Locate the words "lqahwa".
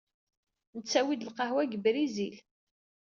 1.29-1.63